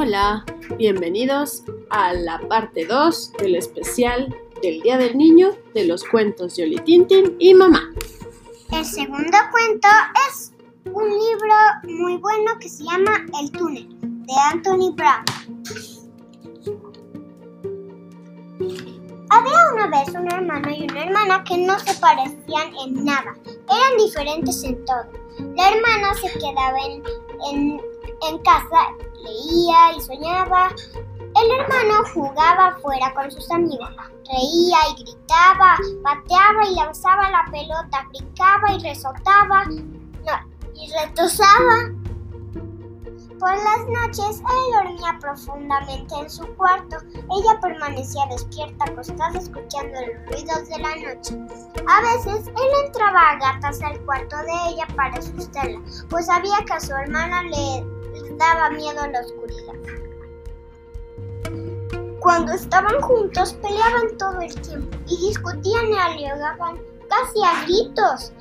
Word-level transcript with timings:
Hola, 0.00 0.44
bienvenidos 0.76 1.64
a 1.90 2.12
la 2.12 2.38
parte 2.48 2.86
2 2.86 3.32
del 3.40 3.56
especial 3.56 4.32
del 4.62 4.80
Día 4.80 4.96
del 4.96 5.18
Niño 5.18 5.56
de 5.74 5.86
los 5.86 6.04
cuentos 6.04 6.54
de 6.54 6.62
Oli 6.62 6.78
Tintin 6.78 7.34
y 7.40 7.52
Mamá. 7.52 7.82
El 8.70 8.84
segundo 8.84 9.36
cuento 9.50 9.88
es 10.30 10.52
un 10.84 11.02
libro 11.02 11.54
muy 11.82 12.16
bueno 12.18 12.52
que 12.60 12.68
se 12.68 12.84
llama 12.84 13.26
El 13.42 13.50
túnel 13.50 13.88
de 14.00 14.32
Anthony 14.52 14.94
Brown. 14.94 15.24
Había 19.30 19.72
una 19.74 19.86
vez 19.88 20.14
un 20.14 20.32
hermano 20.32 20.70
y 20.70 20.84
una 20.92 21.02
hermana 21.06 21.42
que 21.42 21.58
no 21.58 21.76
se 21.80 22.00
parecían 22.00 22.72
en 22.86 23.04
nada, 23.04 23.34
eran 23.44 23.96
diferentes 23.98 24.62
en 24.62 24.84
todo. 24.84 25.08
La 25.56 25.70
hermana 25.70 26.14
se 26.14 26.32
quedaba 26.38 26.78
en, 26.86 27.02
en, 27.50 27.80
en 28.28 28.38
casa, 28.44 28.94
leía 29.22 29.96
y 29.96 30.00
soñaba. 30.00 30.70
El 31.18 31.50
hermano 31.60 32.02
jugaba 32.12 32.68
afuera 32.68 33.12
con 33.14 33.30
sus 33.30 33.50
amigos, 33.50 33.90
reía 34.26 34.78
y 34.90 35.02
gritaba, 35.02 35.76
pateaba 36.02 36.66
y 36.68 36.74
lanzaba 36.74 37.30
la 37.30 37.44
pelota, 37.50 38.06
brincaba 38.10 38.72
y 38.72 38.82
resaltaba 38.82 39.64
y 40.74 40.92
retosaba. 40.92 41.92
Por 43.38 43.52
las 43.52 43.86
noches 43.86 44.40
él 44.40 44.72
dormía 44.74 45.16
profundamente 45.20 46.12
en 46.12 46.28
su 46.28 46.44
cuarto. 46.56 46.96
Ella 47.14 47.60
permanecía 47.62 48.26
despierta, 48.30 48.84
acostada, 48.86 49.38
escuchando 49.38 49.94
los 50.00 50.26
ruidos 50.26 50.68
de 50.68 50.78
la 50.78 51.14
noche. 51.14 51.38
A 51.86 52.00
veces 52.00 52.48
él 52.48 52.84
entraba 52.84 53.30
a 53.30 53.38
gatas 53.38 53.80
al 53.82 54.00
cuarto 54.04 54.36
de 54.38 54.70
ella 54.70 54.88
para 54.96 55.14
asustarla, 55.18 55.80
pues 56.10 56.26
sabía 56.26 56.56
que 56.66 56.72
a 56.72 56.80
su 56.80 56.92
hermana 56.92 57.44
le 57.44 57.97
daba 58.38 58.70
miedo 58.70 59.06
la 59.06 59.20
oscuridad. 59.20 59.74
Cuando 62.20 62.52
estaban 62.52 63.00
juntos 63.00 63.54
peleaban 63.54 64.16
todo 64.18 64.40
el 64.40 64.54
tiempo 64.60 64.96
y 65.06 65.28
discutían 65.28 65.92
y 65.92 65.98
alegaban 65.98 66.78
casi 67.08 67.42
a 67.44 67.64
gritos. 67.64 68.32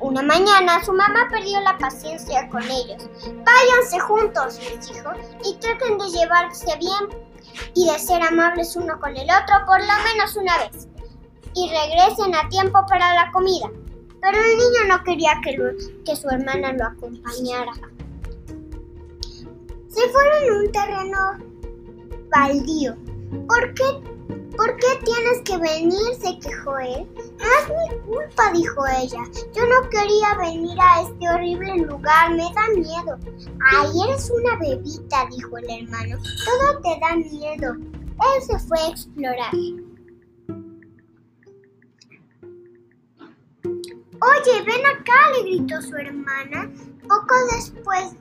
Una 0.00 0.22
mañana 0.22 0.84
su 0.84 0.92
mamá 0.92 1.28
perdió 1.30 1.60
la 1.60 1.78
paciencia 1.78 2.48
con 2.48 2.62
ellos. 2.62 3.08
Váyanse 3.44 4.00
juntos, 4.00 4.58
les 4.58 4.88
dijo, 4.88 5.10
y 5.44 5.54
traten 5.56 5.98
de 5.98 6.10
llevarse 6.10 6.76
bien 6.78 7.24
y 7.74 7.86
de 7.90 7.98
ser 7.98 8.22
amables 8.22 8.76
uno 8.76 8.98
con 9.00 9.16
el 9.16 9.28
otro 9.30 9.56
por 9.66 9.80
lo 9.80 9.94
menos 10.04 10.36
una 10.36 10.58
vez. 10.58 10.88
Y 11.54 11.70
regresen 11.70 12.34
a 12.34 12.48
tiempo 12.48 12.84
para 12.88 13.14
la 13.14 13.30
comida. 13.32 13.70
Pero 14.20 14.38
el 14.38 14.56
niño 14.56 14.84
no 14.88 15.04
quería 15.04 15.40
que, 15.44 15.56
que 16.04 16.16
su 16.16 16.28
hermana 16.28 16.72
lo 16.72 16.86
acompañara. 16.86 17.72
Se 19.94 20.08
fueron 20.08 20.56
un 20.58 20.72
terreno 20.72 21.38
baldío. 22.28 22.96
¿Por 23.46 23.74
qué, 23.74 23.84
¿Por 24.56 24.76
qué 24.76 24.86
tienes 25.04 25.40
que 25.44 25.56
venir? 25.56 26.16
se 26.20 26.36
quejó 26.40 26.78
él. 26.78 27.06
No 27.38 27.44
es 27.44 27.68
mi 27.68 27.98
culpa, 28.00 28.50
dijo 28.52 28.84
ella. 29.00 29.22
Yo 29.54 29.62
no 29.66 29.88
quería 29.90 30.34
venir 30.38 30.76
a 30.80 31.02
este 31.02 31.28
horrible 31.28 31.76
lugar, 31.86 32.32
me 32.32 32.42
da 32.42 32.68
miedo. 32.74 33.18
Ay, 33.70 33.88
eres 34.08 34.32
una 34.32 34.56
bebita, 34.58 35.28
dijo 35.30 35.58
el 35.58 35.70
hermano. 35.70 36.18
Todo 36.44 36.80
te 36.82 36.98
da 37.00 37.14
miedo. 37.14 37.74
Él 37.74 38.42
se 38.44 38.58
fue 38.66 38.78
a 38.80 38.88
explorar. 38.88 39.52
Oye, 44.24 44.62
ven 44.66 44.86
acá, 44.86 45.30
le 45.34 45.42
gritó 45.44 45.80
su 45.82 45.94
hermana. 45.96 46.68
Poco 47.06 47.34
después 47.54 48.16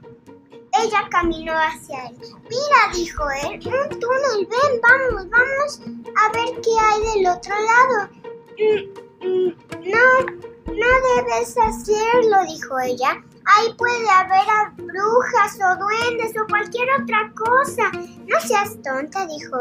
ella 0.82 1.08
caminó 1.10 1.54
hacia 1.54 2.08
él. 2.08 2.18
Mira, 2.50 2.94
dijo 2.94 3.24
él, 3.44 3.60
un 3.66 4.00
túnel, 4.00 4.48
ven, 4.50 4.82
vamos, 4.82 5.30
vamos 5.30 5.82
a 6.16 6.32
ver 6.32 6.62
qué 6.62 6.72
hay 6.80 7.16
del 7.16 7.28
otro 7.28 7.54
lado. 7.56 8.10
Mm, 8.58 9.26
mm, 9.26 9.56
no, 9.92 10.44
no 10.74 10.88
debes 11.16 11.56
hacerlo, 11.58 12.38
dijo 12.48 12.80
ella. 12.80 13.22
Ahí 13.46 13.74
puede 13.78 14.10
haber 14.10 14.50
a 14.50 14.74
brujas 14.78 15.60
o 15.62 15.76
duendes 15.78 16.34
o 16.42 16.48
cualquier 16.48 16.88
otra 17.02 17.32
cosa. 17.36 17.92
No 18.26 18.40
seas 18.40 18.82
tonta, 18.82 19.28
dijo, 19.28 19.58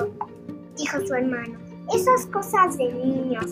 dijo 0.76 1.00
su 1.06 1.14
hermano. 1.14 1.58
Esas 1.92 2.26
cosas 2.26 2.78
de 2.78 2.92
niños. 2.92 3.46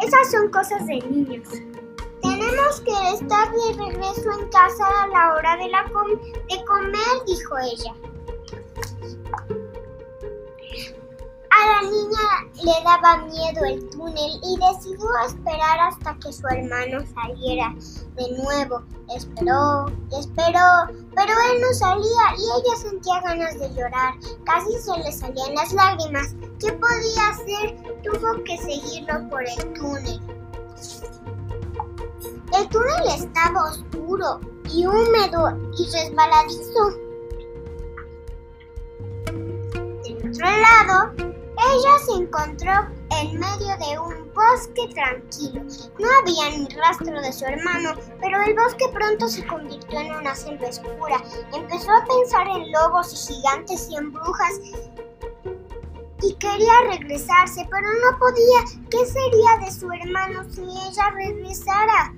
Esas 0.00 0.30
son 0.30 0.50
cosas 0.50 0.86
de 0.86 1.00
niños. 1.00 1.48
Tenemos 2.40 2.80
que 2.80 2.92
estar 3.12 3.52
de 3.52 3.72
regreso 3.74 4.32
en 4.40 4.48
casa 4.48 5.02
a 5.02 5.06
la 5.08 5.34
hora 5.34 5.58
de, 5.58 5.68
la 5.68 5.84
de 5.84 6.64
comer, 6.64 7.24
dijo 7.26 7.58
ella. 7.58 7.94
A 11.50 11.66
la 11.66 11.90
niña 11.90 12.28
le 12.64 12.72
daba 12.82 13.26
miedo 13.26 13.64
el 13.66 13.90
túnel 13.90 14.40
y 14.42 14.56
decidió 14.56 15.06
esperar 15.26 15.80
hasta 15.80 16.14
que 16.14 16.32
su 16.32 16.46
hermano 16.48 17.04
saliera 17.14 17.74
de 18.16 18.42
nuevo. 18.42 18.84
Esperó 19.14 19.86
esperó, 20.18 20.86
pero 21.14 21.32
él 21.52 21.60
no 21.60 21.74
salía 21.74 22.24
y 22.38 22.42
ella 22.42 22.76
sentía 22.80 23.20
ganas 23.20 23.58
de 23.58 23.68
llorar. 23.74 24.14
Casi 24.44 24.72
se 24.78 24.96
le 24.96 25.12
salían 25.12 25.54
las 25.54 25.74
lágrimas. 25.74 26.34
¿Qué 26.58 26.72
podía 26.72 27.28
hacer? 27.28 27.76
Tuvo 28.02 28.42
que 28.44 28.56
seguirlo 28.56 29.28
por 29.28 29.42
el 29.42 29.72
túnel. 29.74 30.20
El 32.58 32.68
túnel 32.68 33.06
estaba 33.14 33.70
oscuro 33.70 34.40
y 34.72 34.86
húmedo 34.86 35.56
y 35.78 35.90
resbaladizo. 35.92 36.90
Del 40.02 40.16
otro 40.16 40.46
lado, 40.46 41.12
ella 41.16 41.98
se 42.04 42.22
encontró 42.22 42.72
en 43.20 43.38
medio 43.38 43.76
de 43.78 43.98
un 43.98 44.32
bosque 44.34 44.88
tranquilo. 44.94 45.62
No 45.98 46.08
había 46.20 46.58
ni 46.58 46.68
rastro 46.76 47.20
de 47.20 47.32
su 47.32 47.44
hermano, 47.44 47.92
pero 48.20 48.42
el 48.42 48.54
bosque 48.54 48.86
pronto 48.92 49.28
se 49.28 49.46
convirtió 49.46 50.00
en 50.00 50.14
una 50.14 50.34
selva 50.34 50.68
oscura. 50.68 51.22
Empezó 51.54 51.92
a 51.92 52.04
pensar 52.04 52.48
en 52.48 52.72
lobos 52.72 53.12
y 53.12 53.34
gigantes 53.34 53.88
y 53.90 53.96
en 53.96 54.12
brujas 54.12 54.60
y 56.22 56.34
quería 56.34 56.72
regresarse, 56.90 57.66
pero 57.70 57.88
no 57.92 58.18
podía. 58.18 58.64
¿Qué 58.90 59.06
sería 59.06 59.64
de 59.64 59.70
su 59.70 59.90
hermano 59.90 60.44
si 60.50 60.62
ella 60.62 61.10
regresara? 61.14 62.14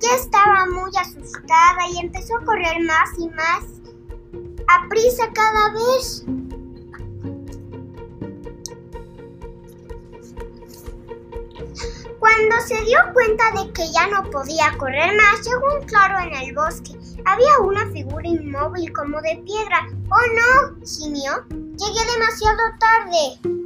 Ya 0.00 0.14
estaba 0.14 0.66
muy 0.66 0.90
asustada 1.00 1.88
y 1.92 1.98
empezó 2.00 2.36
a 2.36 2.44
correr 2.44 2.82
más 2.84 3.10
y 3.18 3.28
más 3.30 3.64
a 4.68 4.88
prisa 4.88 5.30
cada 5.32 5.72
vez. 5.72 6.24
Cuando 12.18 12.56
se 12.66 12.84
dio 12.84 12.98
cuenta 13.12 13.44
de 13.52 13.72
que 13.72 13.90
ya 13.92 14.08
no 14.08 14.30
podía 14.30 14.76
correr 14.78 15.16
más, 15.16 15.46
llegó 15.46 15.78
un 15.78 15.86
claro 15.86 16.18
en 16.18 16.34
el 16.34 16.54
bosque. 16.54 16.92
Había 17.24 17.58
una 17.60 17.86
figura 17.92 18.26
inmóvil 18.26 18.92
como 18.92 19.20
de 19.22 19.42
piedra. 19.44 19.88
¡Oh 20.10 20.26
no! 20.34 20.76
gimió. 20.84 21.44
Llegué 21.50 22.12
demasiado 22.14 22.62
tarde. 22.78 23.65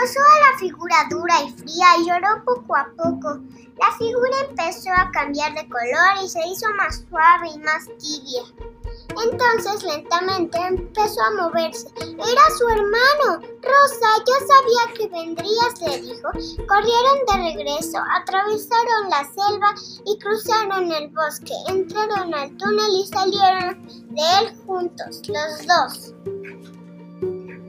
Abrazó 0.00 0.20
a 0.20 0.52
la 0.52 0.58
figura 0.58 0.96
dura 1.10 1.42
y 1.42 1.52
fría 1.52 1.86
y 1.98 2.06
lloró 2.06 2.42
poco 2.46 2.74
a 2.74 2.88
poco. 2.96 3.38
La 3.78 3.92
figura 3.98 4.36
empezó 4.48 4.88
a 4.96 5.10
cambiar 5.10 5.52
de 5.52 5.68
color 5.68 6.24
y 6.24 6.28
se 6.28 6.40
hizo 6.46 6.72
más 6.78 7.04
suave 7.06 7.50
y 7.54 7.58
más 7.58 7.84
tibia. 7.98 8.40
Entonces 9.22 9.82
lentamente 9.82 10.58
empezó 10.58 11.20
a 11.20 11.42
moverse. 11.42 11.86
Era 11.98 12.56
su 12.56 12.66
hermano. 12.70 13.46
Rosa, 13.60 14.08
ya 14.26 14.46
sabía 14.46 14.94
que 14.96 15.08
vendrías, 15.08 15.80
le 15.82 16.00
dijo. 16.00 16.30
Corrieron 16.66 17.18
de 17.26 17.52
regreso, 17.52 17.98
atravesaron 18.16 19.10
la 19.10 19.24
selva 19.24 19.74
y 20.06 20.18
cruzaron 20.18 20.90
el 20.92 21.08
bosque. 21.08 21.52
Entraron 21.68 22.32
al 22.32 22.56
túnel 22.56 22.90
y 22.90 23.06
salieron 23.06 23.86
de 23.86 24.22
él 24.40 24.56
juntos, 24.64 25.20
los 25.28 25.66
dos. 25.66 26.14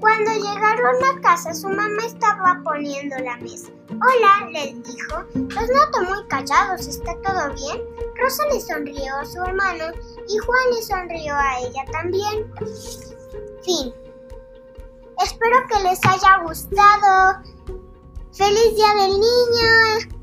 Cuando 0.02 0.32
llegaron 0.32 0.96
a 1.06 1.22
casa, 1.22 1.54
su 1.54 1.70
mamá 1.70 2.04
estaba 2.08 2.60
poniendo 2.64 3.16
la 3.20 3.38
mesa. 3.38 3.70
Hola, 3.92 4.50
le 4.52 4.74
dijo. 4.74 5.24
Los 5.36 5.70
noto 5.70 6.02
muy 6.10 6.28
callados, 6.28 6.88
¿está 6.88 7.14
todo 7.22 7.54
bien? 7.54 7.84
Rosa 8.16 8.44
le 8.48 8.60
sonrió 8.60 9.16
a 9.16 9.26
su 9.26 9.40
hermano 9.44 9.86
y 10.28 10.38
Juan 10.40 10.70
le 10.74 10.82
sonrió 10.82 11.36
a 11.36 11.60
ella 11.60 11.86
también. 11.92 12.52
Fin. 13.64 13.94
Espero 15.24 15.58
que 15.70 15.84
les 15.84 16.00
haya 16.04 16.42
gustado. 16.44 17.44
¡Feliz 18.34 18.76
Día 18.76 18.96
del 18.96 19.12
Niño! 19.12 20.21